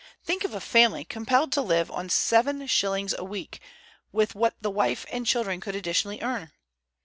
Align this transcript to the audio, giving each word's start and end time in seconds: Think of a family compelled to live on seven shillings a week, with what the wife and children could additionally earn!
Think 0.23 0.43
of 0.43 0.55
a 0.55 0.59
family 0.59 1.05
compelled 1.05 1.51
to 1.51 1.61
live 1.61 1.91
on 1.91 2.09
seven 2.09 2.65
shillings 2.65 3.13
a 3.15 3.23
week, 3.23 3.61
with 4.11 4.33
what 4.33 4.55
the 4.59 4.71
wife 4.71 5.05
and 5.11 5.27
children 5.27 5.61
could 5.61 5.75
additionally 5.75 6.19
earn! 6.23 6.51